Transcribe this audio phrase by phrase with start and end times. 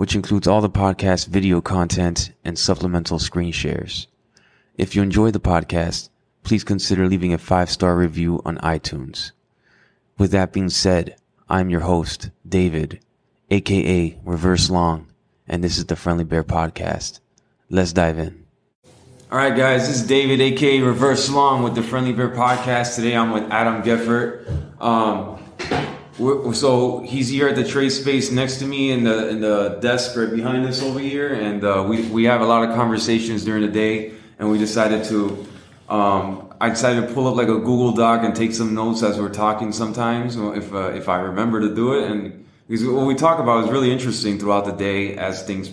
[0.00, 4.06] which includes all the podcast video content and supplemental screen shares.
[4.78, 6.08] If you enjoy the podcast,
[6.42, 9.32] please consider leaving a five star review on iTunes.
[10.16, 11.16] With that being said,
[11.50, 13.00] I'm your host, David,
[13.50, 15.06] aka Reverse Long,
[15.46, 17.20] and this is the Friendly Bear Podcast.
[17.68, 18.46] Let's dive in.
[19.30, 22.94] All right, guys, this is David, aka Reverse Long, with the Friendly Bear Podcast.
[22.94, 24.80] Today I'm with Adam Gefvert.
[24.80, 25.44] Um,
[26.52, 30.16] so he's here at the trade space next to me in the in the desk
[30.16, 33.62] right behind us over here, and uh, we we have a lot of conversations during
[33.62, 35.46] the day, and we decided to.
[35.88, 39.18] Um, I decided to pull up like a Google Doc and take some notes as
[39.18, 39.72] we're talking.
[39.72, 43.64] Sometimes, if uh, if I remember to do it, and because what we talk about
[43.64, 45.70] is really interesting throughout the day as things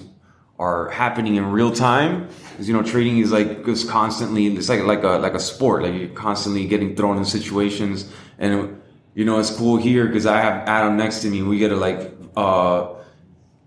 [0.60, 2.30] are happening in real time.
[2.52, 4.48] Because you know, trading is like just constantly.
[4.48, 5.84] It's like like a like a sport.
[5.84, 8.10] Like you're constantly getting thrown in situations,
[8.40, 8.77] and
[9.18, 11.42] you know, it's cool here because I have Adam next to me.
[11.42, 12.00] We get to like.
[12.36, 12.94] uh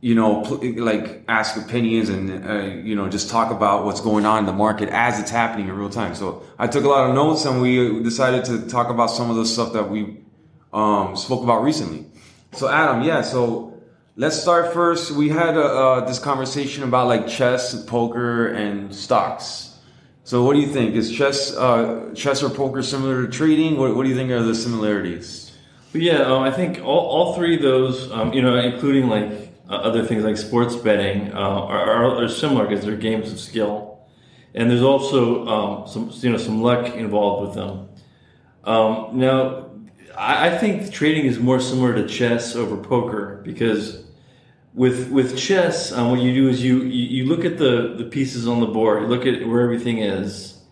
[0.02, 4.24] you know, pl- like ask opinions and uh, you know just talk about what's going
[4.24, 6.14] on in the market as it's happening in real time.
[6.14, 9.36] So I took a lot of notes and we decided to talk about some of
[9.36, 10.00] the stuff that we
[10.72, 12.06] um, spoke about recently.
[12.52, 13.74] So Adam, yeah, so
[14.16, 15.10] let's start first.
[15.10, 19.69] We had uh, uh, this conversation about like chess, poker, and stocks.
[20.30, 20.94] So what do you think?
[20.94, 23.76] Is chess, uh, chess or poker similar to trading?
[23.76, 25.50] What, what do you think are the similarities?
[25.92, 29.72] Yeah, um, I think all, all three of those, um, you know, including like uh,
[29.72, 34.06] other things like sports betting, uh, are, are, are similar because they're games of skill,
[34.54, 37.88] and there's also um, some you know some luck involved with them.
[38.62, 39.72] Um, now,
[40.16, 44.04] I, I think trading is more similar to chess over poker because
[44.74, 48.04] with with chess, um, what you do is you, you you look at the the
[48.04, 50.62] pieces on the board, look at where everything is,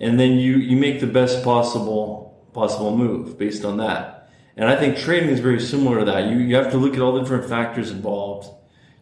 [0.00, 4.30] and then you you make the best possible possible move based on that.
[4.56, 6.30] And I think trading is very similar to that.
[6.30, 8.48] You you have to look at all the different factors involved.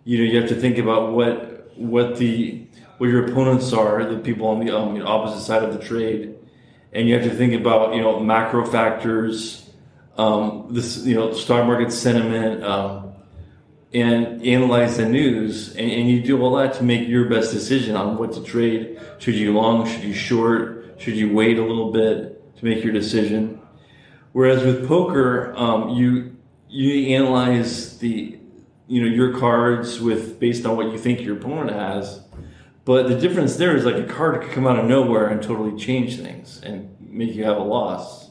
[0.05, 2.67] You know, you have to think about what what the
[2.99, 6.35] what your opponents are, the people on the opposite side of the trade,
[6.93, 9.71] and you have to think about you know macro factors,
[10.17, 13.12] um, this you know stock market sentiment, um,
[13.95, 17.95] and analyze the news, and, and you do all that to make your best decision
[17.95, 18.99] on what to trade.
[19.19, 19.87] Should you long?
[19.87, 20.97] Should you short?
[20.99, 23.61] Should you wait a little bit to make your decision?
[24.33, 26.37] Whereas with poker, um, you
[26.69, 28.39] you analyze the
[28.87, 32.23] you know your cards with based on what you think your opponent has,
[32.85, 35.79] but the difference there is like a card could come out of nowhere and totally
[35.79, 38.22] change things and make you have a loss,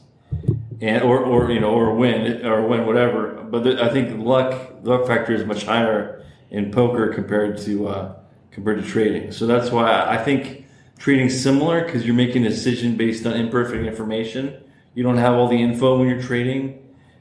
[0.82, 3.42] and or or you know or win or win whatever.
[3.50, 8.14] But the, I think luck luck factor is much higher in poker compared to uh,
[8.50, 9.32] compared to trading.
[9.32, 10.66] So that's why I think
[10.98, 14.62] trading's similar because you're making a decision based on imperfect information
[14.94, 16.78] you don't have all the info when you're trading.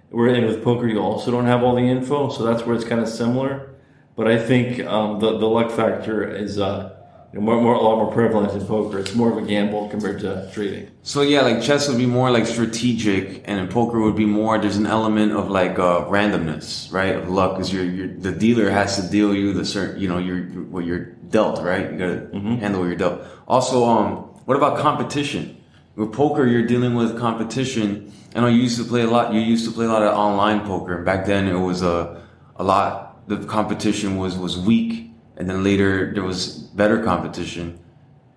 [0.10, 2.84] Where and with poker, you also don't have all the info, so that's where it's
[2.84, 3.70] kind of similar.
[4.18, 6.98] But I think um, the the luck factor is uh,
[7.34, 9.00] more, more a lot more prevalent in poker.
[9.00, 10.90] It's more of a gamble compared to trading.
[11.04, 14.58] So yeah, like chess would be more like strategic, and in poker would be more.
[14.58, 17.16] There's an element of like uh, randomness, right?
[17.16, 20.18] Of luck, because you're, you're the dealer has to deal you the certain, you know,
[20.18, 20.44] you're
[20.74, 21.92] what you're dealt, right?
[21.92, 22.56] You gotta Mm-hmm.
[22.56, 23.22] handle what you're dealt.
[23.48, 24.08] Also, um,
[24.46, 25.58] what about competition?
[25.96, 28.12] With poker, you're dealing with competition.
[28.36, 29.34] I know you used to play a lot.
[29.34, 31.04] You used to play a lot of online poker.
[31.04, 32.22] Back then, it was a
[32.56, 33.28] a lot.
[33.28, 37.80] The competition was was weak, and then later there was better competition.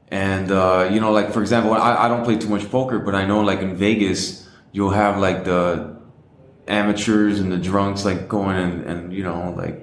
[0.09, 3.15] And uh, you know, like for example, I, I don't play too much poker, but
[3.15, 5.97] I know like in Vegas, you'll have like the
[6.67, 9.81] amateurs and the drunks like going and, and you know like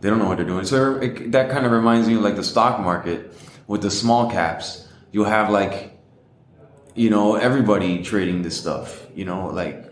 [0.00, 0.64] they don't know what they're doing.
[0.64, 3.32] So it, that kind of reminds me of like the stock market
[3.66, 4.88] with the small caps.
[5.12, 5.98] You'll have like
[6.94, 9.06] you know everybody trading this stuff.
[9.14, 9.84] You know like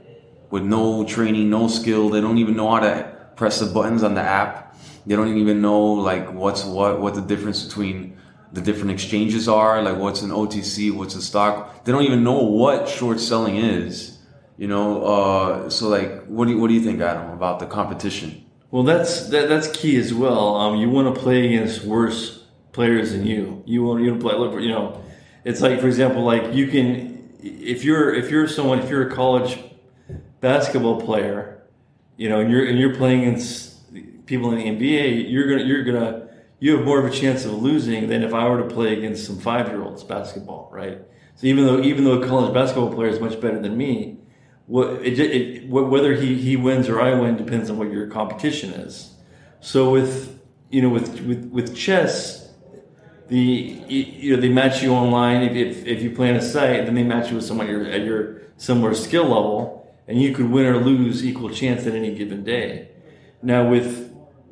[0.51, 2.11] with no training, no skill.
[2.11, 4.77] They don't even know how to press the buttons on the app.
[5.07, 8.17] They don't even know like what's what, what the difference between
[8.53, 11.85] the different exchanges are, like what's an OTC, what's a stock.
[11.85, 14.19] They don't even know what short selling is.
[14.57, 17.67] You know, uh, so like, what do you, what do you think, Adam, about the
[17.67, 18.45] competition?
[18.71, 20.55] Well, that's that, that's key as well.
[20.55, 23.63] Um, you want to play against worse players than you.
[23.67, 24.35] You want you to play.
[24.63, 25.03] You know,
[25.45, 29.15] it's like for example, like you can if you're if you're someone if you're a
[29.15, 29.59] college
[30.41, 31.63] basketball player,
[32.17, 33.74] you know, and you're and you're playing against
[34.27, 36.29] people in the NBA, you're gonna you're gonna
[36.61, 39.27] you have more of a chance of losing than if I were to play against
[39.27, 41.01] some five year olds basketball, right?
[41.37, 44.19] So even though even though a college basketball player is much better than me,
[44.67, 48.71] what it, it, whether he he wins or I win depends on what your competition
[48.71, 49.15] is.
[49.61, 52.53] So with you know with with with chess,
[53.29, 53.39] the
[53.89, 55.43] you know they match you online.
[55.43, 57.85] If if, if you play on a site, then they match you with someone your,
[57.85, 62.15] at your similar skill level, and you could win or lose equal chance at any
[62.15, 62.89] given day.
[63.43, 64.04] Now with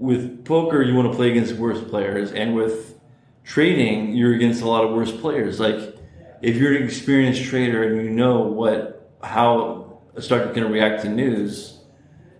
[0.02, 2.98] with poker, you want to play against worse players, and with
[3.44, 5.60] trading, you're against a lot of worse players.
[5.60, 5.96] Like
[6.42, 11.08] if you're an experienced trader and you know what how a stock to react to
[11.08, 11.78] news,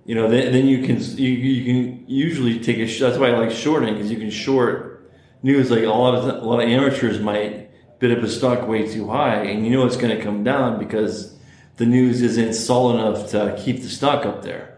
[0.05, 2.99] you know, then, then you can you, you can usually take a.
[2.99, 5.09] That's why I like shorting because you can short
[5.45, 5.71] news.
[5.71, 7.71] Like a lot of a lot of amateurs might
[8.01, 10.81] bid up a stock way too high, and you know it's going to come down
[10.81, 11.39] because
[11.77, 14.72] the news isn't solid enough to keep the stock up there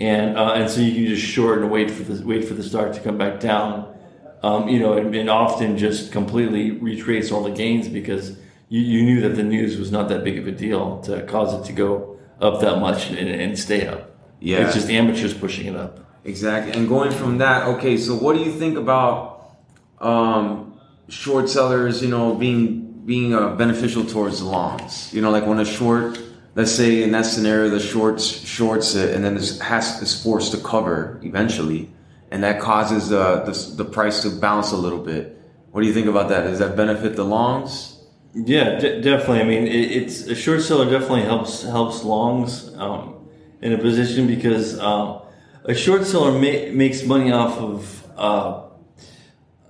[0.00, 2.62] and uh, and so you can just short and wait for the wait for the
[2.62, 3.94] stock to come back down.
[4.42, 8.38] Um, you know, and, and, often just completely retrace all the gains because
[8.70, 11.52] you, you knew that the news was not that big of a deal to cause
[11.52, 14.16] it to go up that much and, and stay up.
[14.40, 15.98] Yeah, it's just amateurs pushing it up.
[16.24, 17.98] Exactly, and going from that, okay.
[17.98, 19.56] So, what do you think about
[19.98, 22.02] um, short sellers?
[22.02, 25.12] You know, being being uh, beneficial towards the longs.
[25.12, 26.18] You know, like when a short
[26.54, 30.52] let's say in that scenario the shorts shorts it and then this has is forced
[30.52, 31.90] to cover eventually
[32.30, 35.36] and that causes uh, the, the price to bounce a little bit.
[35.72, 36.42] What do you think about that?
[36.42, 38.04] Does that benefit the longs?
[38.34, 39.40] Yeah d- definitely.
[39.40, 43.28] I mean it, it's a short seller definitely helps helps longs um,
[43.60, 45.22] in a position because um,
[45.64, 48.62] a short seller ma- makes money off of uh,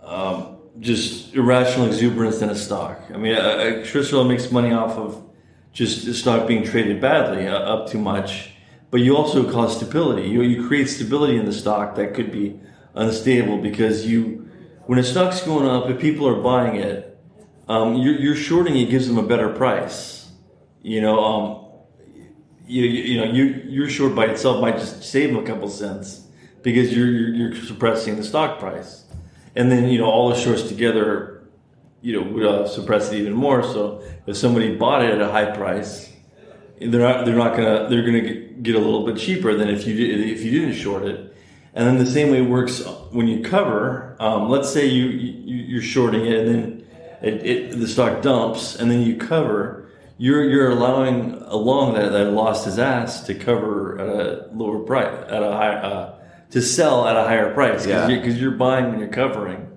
[0.03, 3.01] um, just irrational exuberance in a stock.
[3.13, 5.30] I mean a, a short seller makes money off of
[5.73, 8.53] just stock being traded badly uh, up too much.
[8.91, 10.29] But you also cause stability.
[10.29, 12.59] You, you create stability in the stock that could be
[12.95, 14.49] unstable because you,
[14.87, 17.19] when a stock's going up, if people are buying it,
[17.69, 20.33] um, you're, you're shorting it gives them a better price.
[20.83, 21.67] You know, um,
[22.67, 26.27] you, you know, you, your short by itself might just save them a couple cents
[26.63, 29.05] because you're, you're, you're suppressing the stock price.
[29.55, 31.30] And then, you know, all the shorts together
[32.03, 33.63] you know would uh, suppress it even more.
[33.63, 36.11] So if somebody bought it at a high price,
[36.81, 39.95] they're not they're not gonna they're gonna get a little bit cheaper than if you
[39.95, 41.37] did, if you didn't short it.
[41.75, 44.17] And then the same way works when you cover.
[44.19, 46.87] Um, let's say you, you are shorting it and then
[47.23, 49.89] it, it, the stock dumps and then you cover.
[50.19, 54.81] You're you're allowing a long that that lost his ass to cover at a lower
[54.81, 56.19] price at a high uh,
[56.51, 58.23] to sell at a higher price because yeah.
[58.23, 59.70] you're, you're buying when you're covering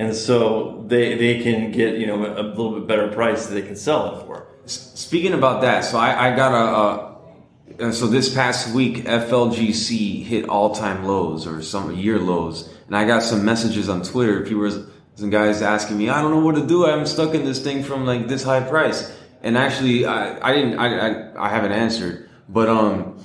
[0.00, 3.62] and so they they can get you know a little bit better price that they
[3.62, 4.46] can sell it for.
[4.64, 10.48] Speaking about that, so I, I got a, a so this past week FLGC hit
[10.48, 14.40] all time lows or some year lows, and I got some messages on Twitter.
[14.40, 14.86] People were
[15.16, 16.86] some guys asking me, I don't know what to do.
[16.86, 20.78] I'm stuck in this thing from like this high price, and actually I, I didn't
[20.78, 23.22] I, I I haven't answered, but um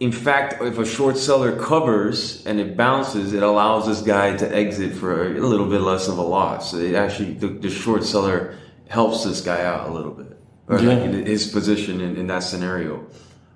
[0.00, 4.54] in fact, if a short seller covers and it bounces, it allows this guy to
[4.54, 6.72] exit for a little bit less of a loss.
[6.72, 8.58] So it actually, the, the short seller
[8.88, 10.36] helps this guy out a little bit,
[10.66, 10.94] or yeah.
[10.94, 13.06] like his position in, in that scenario.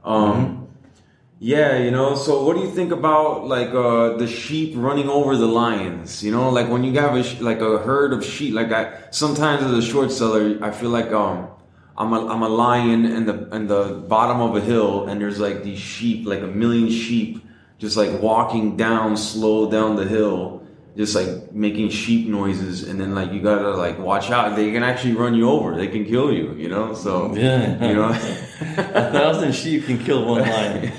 [0.04, 0.64] Um, mm-hmm.
[1.40, 2.16] Yeah, you know.
[2.16, 6.22] So, what do you think about like uh, the sheep running over the lions?
[6.24, 8.54] You know, like when you have a like a herd of sheep.
[8.54, 11.48] Like I sometimes as a short seller, I feel like um
[11.98, 15.40] I'm a, I'm a lion in the in the bottom of a hill, and there's
[15.40, 17.44] like these sheep, like a million sheep,
[17.78, 20.62] just like walking down slow down the hill,
[20.96, 24.54] just like making sheep noises, and then like you gotta like watch out.
[24.54, 25.76] They can actually run you over.
[25.76, 26.52] They can kill you.
[26.54, 26.94] You know.
[26.94, 28.08] So yeah, you know,
[28.60, 30.92] a thousand sheep can kill one lion.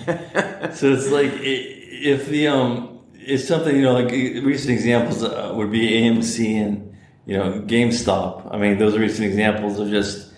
[0.74, 5.72] so it's like if the um, it's something you know like recent examples uh, would
[5.72, 8.54] be AMC and you know GameStop.
[8.54, 10.29] I mean, those are recent examples of just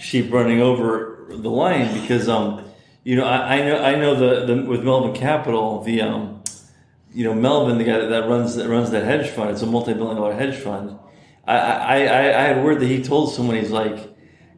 [0.00, 2.64] sheep running over the line because um
[3.04, 6.42] you know I, I know I know the, the with Melvin Capital the um
[7.12, 10.16] you know Melvin the guy that runs that runs that hedge fund it's a multi-billion
[10.16, 10.98] dollar hedge fund.
[11.46, 14.08] I I I, I had word that he told someone he's like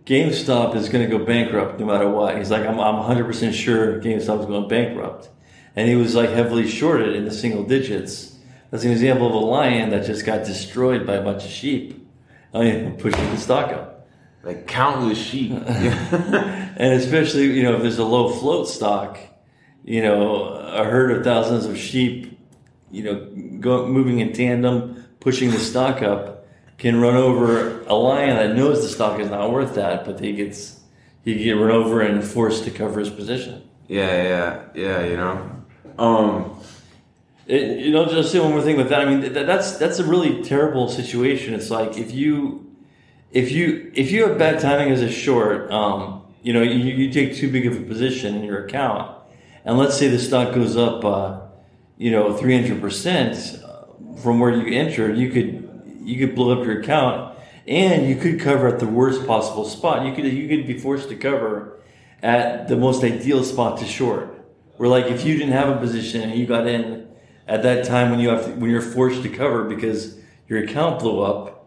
[0.04, 2.37] GameStop is going to go bankrupt no matter what.
[2.38, 5.28] He's like I'm I'm 100 percent sure GameStop is going bankrupt.
[5.75, 8.37] And he was like heavily shorted in the single digits.
[8.70, 12.08] That's an example of a lion that just got destroyed by a bunch of sheep
[12.54, 13.91] I mean pushing the stock up
[14.42, 15.52] like countless sheep.
[15.66, 19.18] and especially, you know, if there's a low float stock,
[19.84, 22.38] you know, a herd of thousands of sheep,
[22.90, 26.46] you know, go, moving in tandem, pushing the stock up,
[26.78, 30.32] can run over a lion that knows the stock is not worth that, but he
[30.32, 30.80] gets
[31.25, 33.62] he get run over and forced to cover his position.
[33.87, 35.04] Yeah, yeah, yeah.
[35.04, 35.62] You know,
[35.99, 36.61] um,
[37.46, 39.00] It, you know, just say one more thing with that.
[39.00, 41.54] I mean, that, that's that's a really terrible situation.
[41.54, 42.62] It's like if you
[43.32, 47.10] if you if you have bad timing as a short, um, you know, you, you
[47.10, 49.16] take too big of a position in your account,
[49.64, 51.40] and let's say the stock goes up, uh,
[51.96, 53.84] you know, three hundred percent uh,
[54.22, 57.36] from where you entered, you could you could blow up your account,
[57.66, 60.06] and you could cover at the worst possible spot.
[60.06, 61.80] You could you could be forced to cover
[62.22, 64.38] at the most ideal spot to short.
[64.76, 67.08] Where like if you didn't have a position and you got in
[67.48, 71.00] at that time when you have to, when you're forced to cover because your account
[71.00, 71.62] blew up,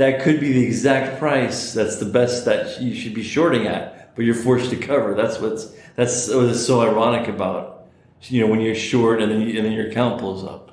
[0.00, 1.74] that could be the exact price.
[1.74, 5.14] That's the best that you should be shorting at, but you're forced to cover.
[5.14, 7.84] That's what's that's what's so ironic about
[8.22, 10.70] you know when you're short and then you, and then your account blows up.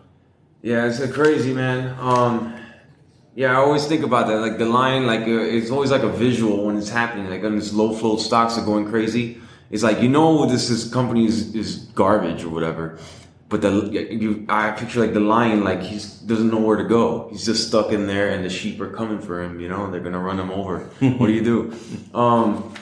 [0.61, 1.93] Yeah, it's a crazy man.
[1.99, 2.55] Um,
[3.35, 4.37] yeah, I always think about that.
[4.37, 7.29] Like the line, like uh, it's always like a visual when it's happening.
[7.29, 10.89] Like when these low flow stocks are going crazy, it's like you know this is
[10.89, 12.97] company is garbage or whatever
[13.49, 13.69] but the
[14.11, 17.29] you I picture like the lion like he doesn't know where to go.
[17.31, 19.59] He's just stuck in there, and the sheep are coming for him.
[19.59, 20.79] You know, they're gonna run him over.
[20.99, 21.73] what do you do?
[22.13, 22.73] Um,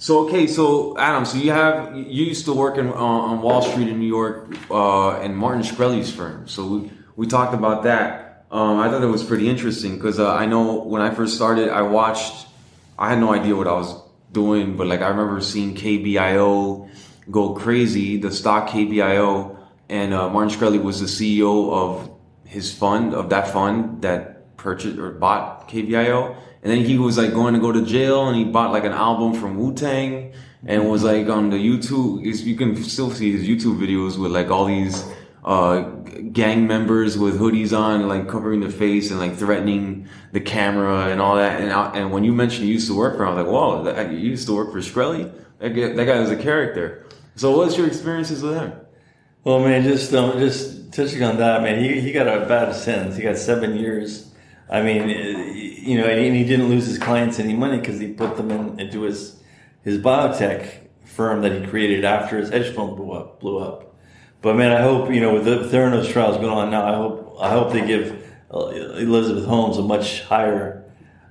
[0.00, 3.62] so okay, so Adam, so you have you used to work in, uh, on Wall
[3.62, 6.46] Street in New York uh, in Martin Shkreli's firm.
[6.46, 8.46] So we we talked about that.
[8.50, 11.68] Um, I thought it was pretty interesting because uh, I know when I first started,
[11.68, 12.46] I watched.
[12.96, 14.00] I had no idea what I was
[14.30, 16.88] doing, but like I remember seeing KBIO
[17.30, 19.57] go crazy, the stock KBIO
[19.88, 22.10] and uh, Martin Shkreli was the CEO of
[22.44, 27.32] his fund of that fund that purchased or bought KBIO, and then he was like
[27.32, 30.32] going to go to jail, and he bought like an album from Wu Tang,
[30.66, 32.24] and was like on the YouTube.
[32.24, 35.04] You can still see his YouTube videos with like all these
[35.44, 35.80] uh,
[36.32, 41.20] gang members with hoodies on, like covering their face and like threatening the camera and
[41.20, 41.60] all that.
[41.60, 43.52] And I, and when you mentioned you used to work for, him, I was like,
[43.52, 45.32] whoa, that, you used to work for Shkreli?
[45.58, 47.06] That, that guy was a character.
[47.36, 48.72] So what's your experiences with him?
[49.48, 53.16] Well, man, just um, just touching on that, man, he, he got a bad sentence.
[53.16, 54.30] He got seven years.
[54.68, 58.36] I mean, you know, and he didn't lose his clients any money because he put
[58.36, 59.42] them in, into his
[59.84, 63.40] his biotech firm that he created after his hedge fund blew up.
[63.40, 63.94] Blew up.
[64.42, 67.36] But man, I hope you know with the Theranos trials going on now, I hope
[67.40, 70.84] I hope they give uh, Elizabeth Holmes a much higher,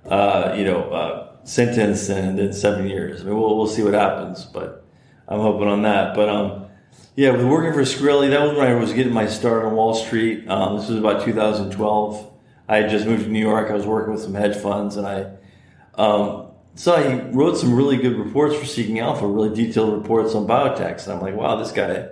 [0.07, 3.21] uh, you know, uh, sentence than, than seven years.
[3.21, 4.83] I mean, we'll we'll see what happens, but
[5.27, 6.15] I'm hoping on that.
[6.15, 6.66] But um
[7.17, 9.95] yeah, with working for Shkreli, that was when I was getting my start on Wall
[9.95, 10.47] Street.
[10.47, 12.31] Um, this was about 2012.
[12.69, 13.71] I had just moved to New York.
[13.71, 15.31] I was working with some hedge funds, and I
[15.95, 20.45] um, saw he wrote some really good reports for Seeking Alpha, really detailed reports on
[20.45, 21.05] biotechs.
[21.05, 22.07] And I'm like, wow, this guy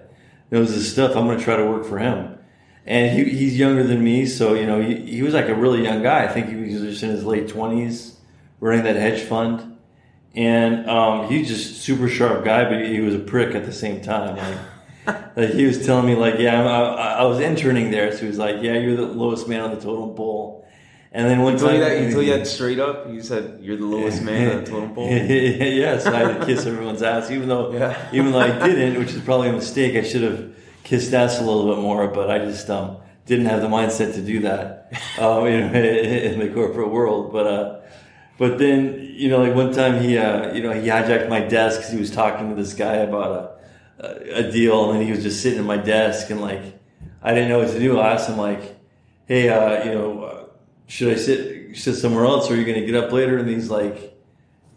[0.49, 1.15] knows his stuff.
[1.15, 2.39] I'm going to try to work for him.
[2.87, 5.83] And he, he's younger than me, so you know he, he was like a really
[5.83, 6.23] young guy.
[6.23, 8.15] I think he was just in his late 20s,
[8.59, 9.77] running that hedge fund,
[10.33, 14.01] and um, he's just super sharp guy, but he was a prick at the same
[14.01, 14.37] time.
[14.37, 14.57] Like
[15.35, 18.37] like he was telling me like, yeah, I, I, was interning there, so he was
[18.37, 20.65] like, yeah, you're the lowest man on the totem pole.
[21.11, 23.07] And then one he time, you that, he told you that straight up.
[23.09, 25.09] You said you're the lowest man on the totem pole.
[25.09, 28.09] yeah, so I had to kiss everyone's ass, even though yeah.
[28.13, 29.95] even though I didn't, which is probably a mistake.
[29.95, 33.61] I should have kissed ass a little bit more, but I just um, didn't have
[33.61, 37.31] the mindset to do that, um, you know, in the corporate world.
[37.31, 37.79] But uh,
[38.37, 41.79] but then you know, like one time he uh, you know he hijacked my desk
[41.79, 43.54] because he was talking to this guy about a
[43.99, 46.79] a deal, and he was just sitting at my desk, and like
[47.21, 47.99] I didn't know what to do.
[47.99, 48.77] I asked him like,
[49.25, 50.45] "Hey, uh, you know, uh,
[50.87, 53.49] should I sit sit somewhere else, or are you going to get up later?" And
[53.49, 54.17] he's like,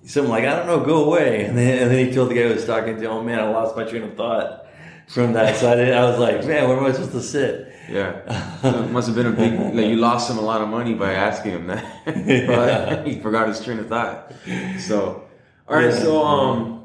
[0.04, 2.42] something like, "I don't know, go away." And then and then he told the guy
[2.42, 4.66] who was talking to, "Oh man, I lost my train of thought."
[5.08, 8.60] From that, so I, I was like, "Man, where am I supposed to sit?" Yeah,
[8.60, 9.58] so it must have been a big.
[9.74, 11.84] Like you lost him a lot of money by asking him that.
[12.26, 13.04] yeah.
[13.04, 14.32] he forgot his train of thought.
[14.78, 15.26] So,
[15.66, 15.88] all right.
[15.88, 15.98] Yeah.
[15.98, 16.77] So, um,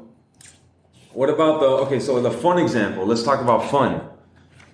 [1.14, 2.00] what about the okay?
[2.00, 3.06] So the fun example.
[3.06, 4.02] Let's talk about fun.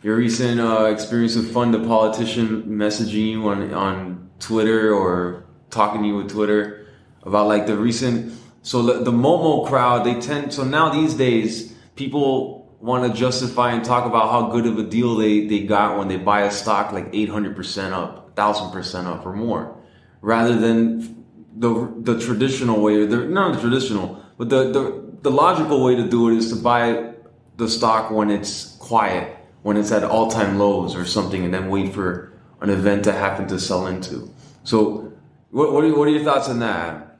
[0.03, 6.03] Your recent uh, experience with fun, the politician messaging you on on Twitter or talking
[6.03, 6.87] to you with Twitter
[7.23, 8.33] about like the recent.
[8.63, 10.53] So the, the Momo crowd, they tend.
[10.53, 14.83] So now these days, people want to justify and talk about how good of a
[14.83, 18.71] deal they they got when they buy a stock like eight hundred percent up, thousand
[18.73, 19.77] percent up or more,
[20.23, 21.25] rather than
[21.57, 22.97] the the traditional way.
[22.97, 26.51] or The not the traditional, but the the the logical way to do it is
[26.51, 27.13] to buy
[27.57, 31.69] the stock when it's quiet, when it's at all time lows or something, and then
[31.69, 34.31] wait for an event to happen to sell into.
[34.65, 35.13] So,
[35.51, 37.19] what, what, are, what are your thoughts on that?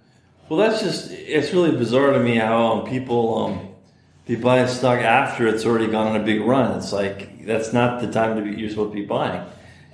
[0.49, 3.69] Well, that's just, it's really bizarre to me how um, people, um,
[4.27, 6.77] they buy a stock after it's already gone on a big run.
[6.79, 9.47] It's like, that's not the time to be, you're supposed to be buying.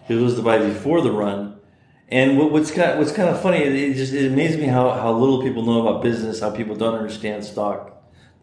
[0.08, 1.58] You're supposed to buy before the run.
[2.08, 4.90] And what, what's kind of, what's kind of funny, it just it amazes me how,
[4.90, 7.95] how little people know about business, how people don't understand stock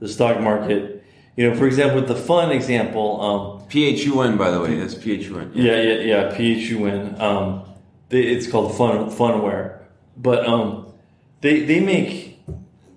[0.03, 0.93] the stock market
[1.35, 5.51] you know, for example, with the fun example, um, PHUN, by the way, that's PHUN.
[5.55, 7.19] yeah, yeah, yeah, PHUN.
[7.19, 7.63] Um,
[8.09, 9.79] they, it's called Fun Phunware,
[10.15, 10.93] but um,
[11.41, 12.39] they they make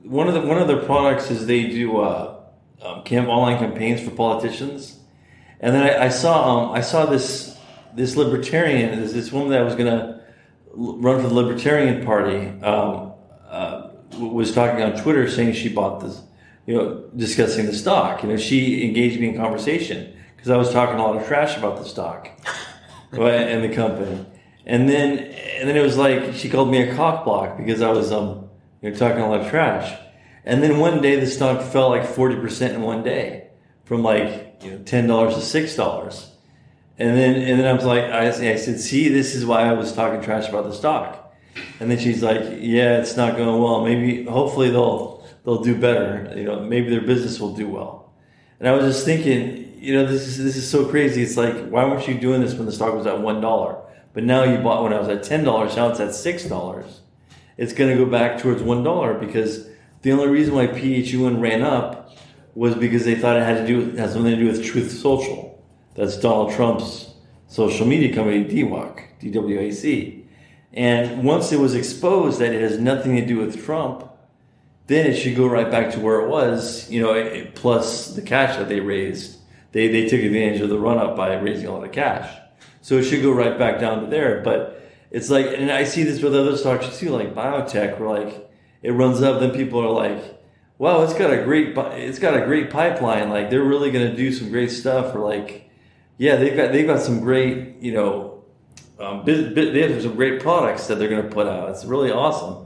[0.02, 2.38] one of the one of their products is they do uh,
[2.82, 4.98] um, camp online campaigns for politicians,
[5.60, 7.56] and then I, I saw um, I saw this
[7.94, 10.22] this libertarian this, this woman that was gonna
[10.75, 13.14] run for the Libertarian Party um,
[13.48, 16.20] uh, was talking on Twitter saying she bought this,
[16.66, 18.23] you know, discussing the stock.
[18.23, 21.56] You know, she engaged me in conversation because I was talking a lot of trash
[21.56, 22.28] about the stock
[23.12, 24.26] and the company.
[24.66, 27.92] And then and then it was like she called me a cock block because I
[27.92, 28.49] was um
[28.82, 29.96] you know talking a lot of trash.
[30.44, 33.49] And then one day the stock fell like forty percent in one day,
[33.85, 36.32] from like you know ten dollars to six dollars.
[36.99, 39.73] And then and then I was like I, I said, see, this is why I
[39.73, 41.23] was talking trash about the stock.
[41.78, 43.85] And then she's like, yeah, it's not going well.
[43.85, 45.15] Maybe hopefully they'll
[45.47, 46.35] they'll do better.
[46.37, 48.12] You know, maybe their business will do well.
[48.59, 51.23] And I was just thinking, you know, this is this is so crazy.
[51.23, 53.79] It's like, why weren't you doing this when the stock was at one dollar?
[54.12, 55.76] But now you bought when I was at ten dollars.
[55.76, 57.00] Now it's at six dollars.
[57.57, 59.69] It's going to go back towards one dollar because
[60.03, 62.12] the only reason why PHUN ran up
[62.55, 64.91] was because they thought it had to do with, had something to do with Truth
[64.91, 65.62] Social.
[65.95, 67.15] That's Donald Trump's
[67.49, 70.25] social media company, DWAC, DWAC.
[70.73, 74.11] And once it was exposed that it has nothing to do with Trump,
[74.87, 78.57] then it should go right back to where it was, you know, plus the cash
[78.57, 79.38] that they raised.
[79.73, 82.35] They, they took advantage of the run up by raising a lot of cash.
[82.83, 84.43] So it should go right back down to there.
[84.43, 88.50] But it's like, and I see this with other stocks too, like biotech, where like
[88.83, 90.40] it runs up, then people are like,
[90.78, 93.28] wow, it's got a great, it's got a great pipeline.
[93.28, 95.14] Like they're really going to do some great stuff.
[95.14, 95.69] Or like,
[96.16, 98.45] yeah, they've got, they've got some great, you know,
[98.99, 101.71] um, they have some great products that they're going to put out.
[101.71, 102.65] It's really awesome.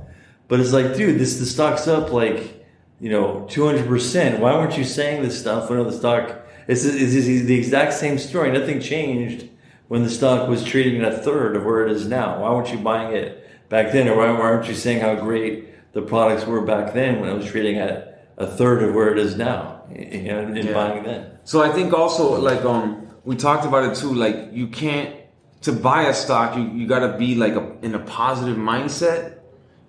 [0.51, 2.67] But it's like, dude, this the stock's up like,
[3.01, 4.41] you know, two hundred percent.
[4.41, 6.25] Why weren't you saying this stuff when the stock?
[6.67, 8.51] It's, it's, it's the exact same story.
[8.53, 9.49] Nothing changed
[9.89, 12.43] when the stock was trading at a third of where it is now.
[12.43, 16.03] Why weren't you buying it back then, or why weren't you saying how great the
[16.03, 19.37] products were back then when it was trading at a third of where it is
[19.37, 19.83] now?
[19.95, 20.73] You know, and Yeah.
[20.75, 21.39] buying then.
[21.45, 24.13] So I think also like um we talked about it too.
[24.13, 25.15] Like you can't
[25.63, 29.40] to buy a stock, you, you got to be like a, in a positive mindset.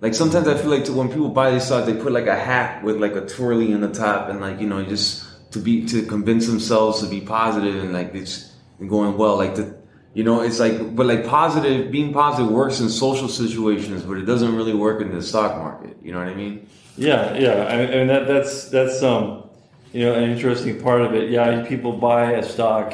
[0.02, 2.34] Like sometimes I feel like to, when people buy these stocks, they put like a
[2.34, 5.86] hat with like a twirly in the top, and like you know just to be
[5.86, 9.36] to convince themselves to be positive and like it's going well.
[9.36, 9.76] Like the
[10.12, 14.24] you know it's like but like positive being positive works in social situations, but it
[14.24, 15.96] doesn't really work in the stock market.
[16.02, 16.68] You know what I mean?
[16.96, 19.48] Yeah, yeah, I, and that, that's that's um,
[19.92, 21.30] you know, an interesting part of it.
[21.30, 22.92] Yeah, people buy a stock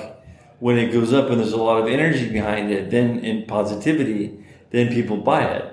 [0.59, 2.90] when it goes up and there's a lot of energy behind it.
[2.90, 5.68] Then in positivity, then people buy it.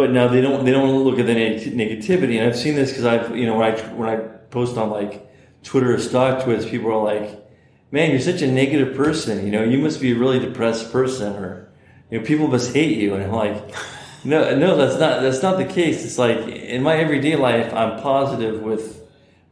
[0.00, 2.38] But now they don't they don't look at the neg- negativity.
[2.38, 4.16] And I've seen this because I've you know when I when I
[4.48, 5.30] post on like
[5.62, 7.46] Twitter or stock tweets, people are like,
[7.90, 9.44] "Man, you're such a negative person.
[9.44, 11.70] You know, you must be a really depressed person, or
[12.10, 13.74] you know, people must hate you." And I'm like.
[14.22, 16.04] No, no, that's not that's not the case.
[16.04, 19.02] It's like in my everyday life, I'm positive with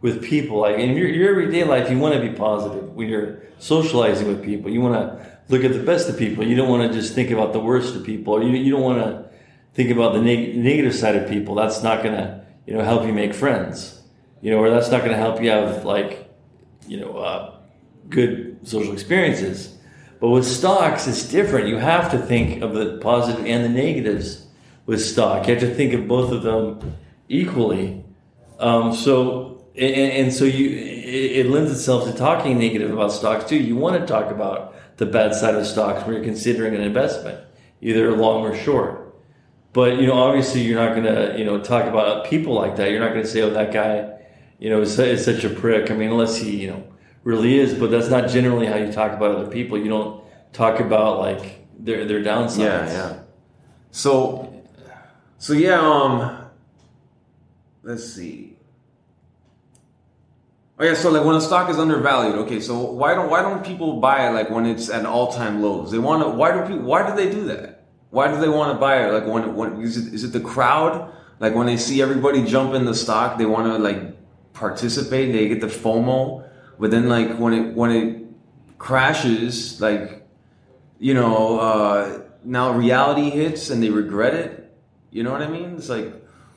[0.02, 0.58] with people.
[0.58, 4.44] Like in your, your everyday life, you want to be positive when you're socializing with
[4.44, 4.70] people.
[4.70, 6.46] You want to look at the best of people.
[6.46, 8.42] You don't want to just think about the worst of people.
[8.42, 9.27] You you don't want to
[9.78, 11.54] think about the neg- negative side of people.
[11.54, 14.02] That's not gonna you know help you make friends.
[14.40, 16.28] You know, or that's not gonna help you have like
[16.88, 17.54] you know uh,
[18.08, 19.78] good social experiences.
[20.20, 21.68] But with stocks, it's different.
[21.68, 24.48] You have to think of the positive and the negatives
[24.84, 25.46] with stock.
[25.46, 26.96] You have to think of both of them
[27.28, 28.04] equally.
[28.58, 33.44] Um, so and, and so you it, it lends itself to talking negative about stocks
[33.44, 33.56] too.
[33.56, 37.38] You want to talk about the bad side of stocks when you're considering an investment,
[37.80, 39.07] either long or short.
[39.72, 42.90] But you know, obviously, you're not going to you know talk about people like that.
[42.90, 44.10] You're not going to say, "Oh, that guy,
[44.58, 46.84] you know, is, is such a prick." I mean, unless he you know
[47.24, 47.74] really is.
[47.74, 49.78] But that's not generally how you talk about other people.
[49.78, 52.58] You don't talk about like their their downsides.
[52.58, 53.18] Yeah, yeah.
[53.90, 54.64] So,
[55.38, 55.80] so yeah.
[55.80, 56.50] Um,
[57.82, 58.56] let's see.
[60.80, 62.60] Oh yeah, so like when a stock is undervalued, okay.
[62.60, 65.90] So why don't why don't people buy it like when it's at all time lows?
[65.90, 66.30] They want to.
[66.30, 66.84] Why do people?
[66.84, 67.77] Why do they do that?
[68.10, 69.12] Why do they want to buy it?
[69.12, 71.12] Like when when is it is it the crowd?
[71.40, 74.16] Like when they see everybody jump in the stock, they want to like
[74.54, 75.32] participate.
[75.32, 76.48] They get the FOMO.
[76.78, 78.24] But then like when it when it
[78.78, 80.26] crashes, like
[80.98, 84.74] you know, uh, now reality hits and they regret it.
[85.10, 85.76] You know what I mean?
[85.76, 86.12] It's like,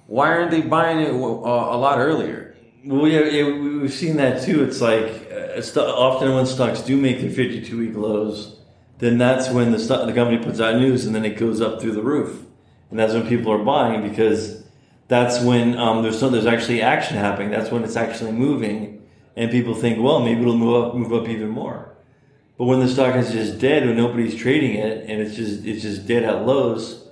[0.08, 2.56] why aren't they buying it uh, a lot earlier?
[2.86, 4.64] Well, yeah, yeah, we- we've seen that too.
[4.64, 8.61] It's like uh, st- often when stocks do make their 52 week lows,
[9.02, 11.94] then that's when the the company puts out news and then it goes up through
[11.94, 12.46] the roof,
[12.92, 14.64] and that's when people are buying because
[15.08, 17.50] that's when um, there's there's actually action happening.
[17.50, 19.02] That's when it's actually moving,
[19.36, 21.90] and people think, well, maybe it'll move up, move up even more.
[22.60, 25.82] But when the stock is just dead, when nobody's trading it, and it's just it's
[25.82, 27.08] just dead at lows,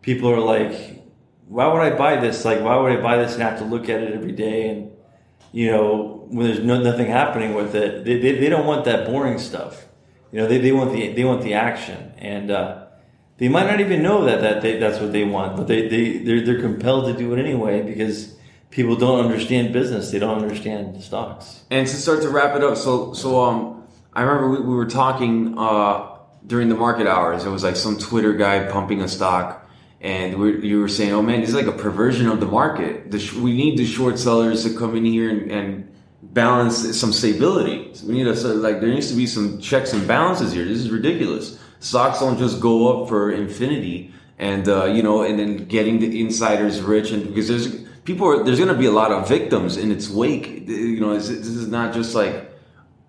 [0.00, 1.04] people are like,
[1.46, 2.46] why would I buy this?
[2.46, 4.70] Like, why would I buy this and have to look at it every day?
[4.70, 4.92] And
[5.52, 9.06] you know, when there's no, nothing happening with it, they, they, they don't want that
[9.06, 9.84] boring stuff.
[10.34, 12.86] You know, they, they want the they want the action, and uh,
[13.38, 16.18] they might not even know that that they, that's what they want, but they they
[16.18, 18.34] they're, they're compelled to do it anyway because
[18.70, 20.10] people don't understand business.
[20.10, 21.62] They don't understand stocks.
[21.70, 24.86] And to start to wrap it up, so so um, I remember we, we were
[24.86, 27.44] talking uh during the market hours.
[27.44, 29.70] It was like some Twitter guy pumping a stock,
[30.00, 33.12] and we you were saying, "Oh man, this is like a perversion of the market.
[33.12, 35.90] The sh- we need the short sellers to come in here and." and
[36.32, 37.92] balance some stability.
[38.06, 40.64] We need so like there needs to be some checks and balances here.
[40.64, 41.58] This is ridiculous.
[41.80, 46.20] Stocks don't just go up for infinity, and uh, you know, and then getting the
[46.20, 47.68] insiders rich, and because there's
[48.04, 50.68] people, are, there's going to be a lot of victims in its wake.
[50.68, 52.50] You know, this is not just like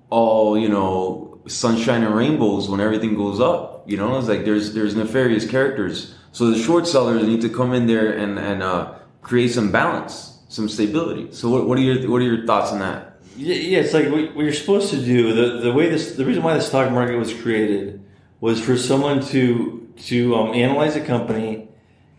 [0.09, 3.89] all you know sunshine and rainbows when everything goes up.
[3.89, 6.15] You know, it's like there's there's nefarious characters.
[6.31, 10.34] So the short sellers need to come in there and and uh, create some balance,
[10.55, 11.31] some stability.
[11.31, 13.19] So what, what are your what are your thoughts on that?
[13.37, 15.33] Yeah, it's like what you're supposed to do.
[15.33, 18.01] The the way this the reason why the stock market was created
[18.39, 21.67] was for someone to to um, analyze a company,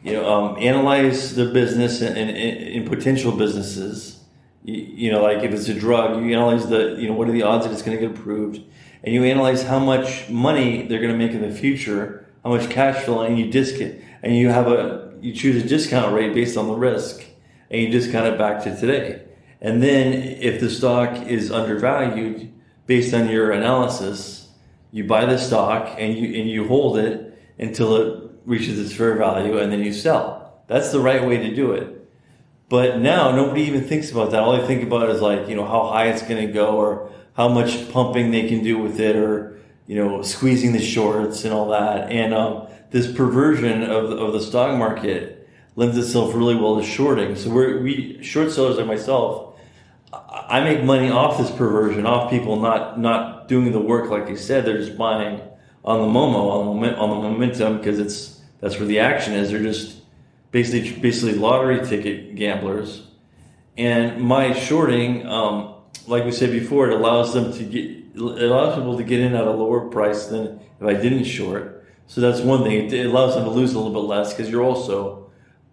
[0.02, 4.22] you know, um, analyze their business and, and, and potential businesses.
[4.64, 7.32] You, you, know, like if it's a drug, you analyze the you know what are
[7.32, 8.60] the odds that it's going to get approved,
[9.02, 12.68] and you analyze how much money they're going to make in the future, how much
[12.68, 16.58] cash flow, and you discount and you have a you choose a discount rate based
[16.58, 17.24] on the risk,
[17.70, 19.22] and you discount it back to today.
[19.60, 22.52] And then if the stock is undervalued
[22.86, 24.48] based on your analysis,
[24.92, 29.16] you buy the stock and you and you hold it until it reaches its fair
[29.16, 30.62] value and then you sell.
[30.68, 31.92] That's the right way to do it.
[32.68, 34.40] But now nobody even thinks about that.
[34.40, 37.12] All they think about is like, you know, how high it's going to go or
[37.34, 41.52] how much pumping they can do with it or, you know, squeezing the shorts and
[41.52, 42.10] all that.
[42.10, 45.45] And um, this perversion of of the stock market
[45.76, 47.36] lends itself really well to shorting.
[47.36, 49.54] So we're, we short sellers like myself,
[50.12, 54.36] I make money off this perversion, off people not not doing the work like you
[54.36, 54.64] said.
[54.64, 55.40] They're just buying
[55.84, 59.34] on the momo, on the moment, on the momentum because it's that's where the action
[59.34, 59.50] is.
[59.50, 59.98] They're just
[60.50, 63.06] basically basically lottery ticket gamblers.
[63.76, 65.74] And my shorting, um,
[66.06, 69.34] like we said before, it allows them to get it allows people to get in
[69.34, 71.84] at a lower price than if I didn't short.
[72.06, 72.90] So that's one thing.
[72.90, 75.25] It allows them to lose a little bit less because you're also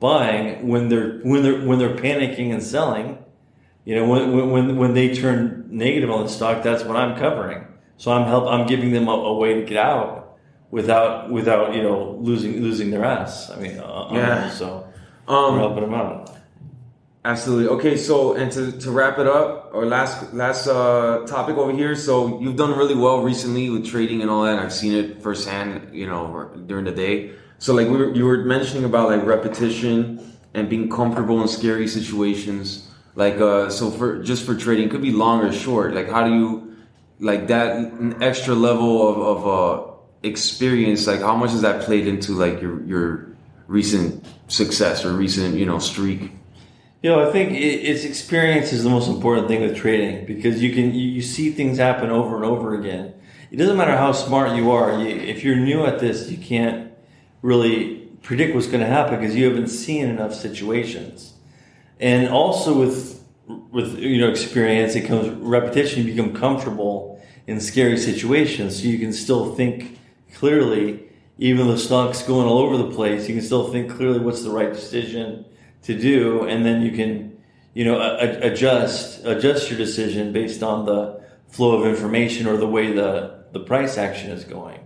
[0.03, 3.17] buying when they're when they're when they're panicking and selling.
[3.85, 7.65] You know, when when when they turn negative on the stock, that's what I'm covering.
[7.95, 10.37] So I'm help I'm giving them a, a way to get out
[10.71, 13.49] without without you know losing losing their ass.
[13.49, 14.49] I mean, uh, yeah.
[14.49, 14.85] So
[15.27, 16.29] um, we're helping them out.
[17.25, 17.69] Absolutely.
[17.69, 21.95] Okay, so and to, to wrap it up, our last last uh, topic over here.
[21.95, 24.59] So you've done really well recently with trading and all that.
[24.59, 27.31] I've seen it firsthand, you know, during the day.
[27.59, 31.87] So like we were, you were mentioning about like repetition and being comfortable in scary
[31.87, 32.89] situations.
[33.15, 35.93] Like uh, so for just for trading, could be long or short.
[35.93, 36.75] Like how do you
[37.19, 39.91] like that extra level of, of uh,
[40.23, 41.07] experience?
[41.07, 43.27] Like how much has that played into like your your
[43.67, 46.31] recent success or recent you know streak?
[47.03, 50.71] You know, I think it's experience is the most important thing with trading because you
[50.73, 53.13] can you, see things happen over and over again.
[53.51, 54.97] It doesn't matter how smart you are.
[55.01, 56.92] If you're new at this, you can't
[57.43, 61.34] really predict what's going to happen because you haven't seen enough situations.
[61.99, 63.21] And also with
[63.71, 66.08] with you know experience, it comes repetition.
[66.08, 69.99] You become comfortable in scary situations, so you can still think
[70.34, 71.01] clearly.
[71.39, 74.51] Even though stock's going all over the place, you can still think clearly what's the
[74.51, 75.45] right decision
[75.82, 77.38] to do, and then you can
[77.73, 82.93] you know adjust adjust your decision based on the flow of information or the way
[82.93, 84.79] the the price action is going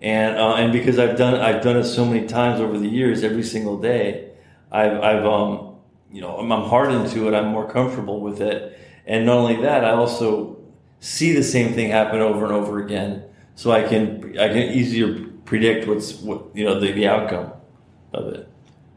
[0.00, 3.24] and uh, and because I've done I've done it so many times over the years,
[3.24, 4.30] every single day,
[4.70, 5.76] I've I've um
[6.12, 7.34] you know I'm, I'm hardened to it.
[7.34, 10.58] I'm more comfortable with it, and not only that, I also
[11.00, 13.24] see the same thing happen over and over again,
[13.56, 17.52] so I can I can easier predict what's what you know the, the outcome
[18.12, 18.48] of it.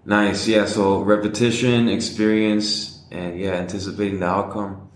[0.06, 0.66] Nice, yeah.
[0.66, 4.90] So repetition, experience, and yeah, anticipating the outcome.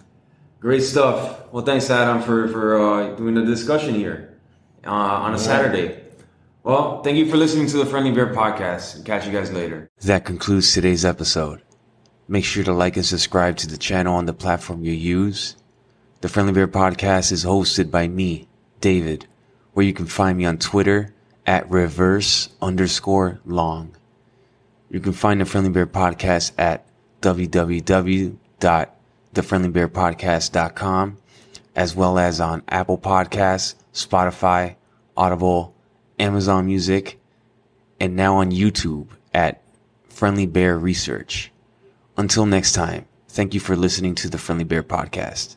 [0.59, 1.51] Great stuff.
[1.51, 4.34] Well, thanks, Adam, for for uh, doing the discussion here
[4.85, 6.01] uh, on a Saturday.
[6.63, 9.05] Well, thank you for listening to the Friendly Bear podcast.
[9.05, 9.89] Catch you guys later.
[10.01, 11.61] That concludes today's episode.
[12.27, 15.55] Make sure to like and subscribe to the channel on the platform you use.
[16.21, 18.47] The Friendly Bear podcast is hosted by me,
[18.81, 19.27] David,
[19.73, 21.13] where you can find me on Twitter
[21.45, 23.95] at reverse underscore long.
[24.89, 26.85] You can find the Friendly Bear podcast at
[27.21, 28.37] www
[29.35, 31.17] thefriendlybearpodcast.com,
[31.75, 34.75] as well as on Apple Podcasts, Spotify,
[35.17, 35.73] Audible,
[36.19, 37.19] Amazon Music,
[37.99, 39.63] and now on YouTube at
[40.09, 41.51] Friendly Bear Research.
[42.17, 45.55] Until next time, thank you for listening to the Friendly Bear Podcast.